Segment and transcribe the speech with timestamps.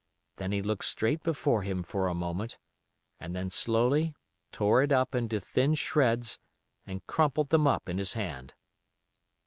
[0.37, 2.57] Then he looked straight before him for a moment,
[3.19, 4.15] and then slowly
[4.51, 6.39] tore it up into thin shreds
[6.87, 8.55] and crumpled them up in his hand.